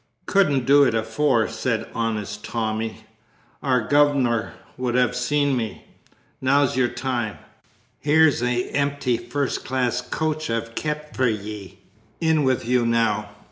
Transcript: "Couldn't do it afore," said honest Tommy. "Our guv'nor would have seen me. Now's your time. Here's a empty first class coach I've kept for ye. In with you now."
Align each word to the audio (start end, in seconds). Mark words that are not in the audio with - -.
"Couldn't 0.25 0.65
do 0.65 0.83
it 0.83 0.95
afore," 0.95 1.47
said 1.47 1.87
honest 1.93 2.43
Tommy. 2.43 3.01
"Our 3.61 3.87
guv'nor 3.87 4.53
would 4.75 4.95
have 4.95 5.15
seen 5.15 5.55
me. 5.55 5.85
Now's 6.41 6.75
your 6.75 6.87
time. 6.87 7.37
Here's 7.99 8.41
a 8.41 8.63
empty 8.71 9.17
first 9.17 9.63
class 9.63 10.01
coach 10.01 10.49
I've 10.49 10.73
kept 10.73 11.15
for 11.15 11.27
ye. 11.27 11.81
In 12.19 12.41
with 12.41 12.65
you 12.65 12.83
now." 12.83 13.29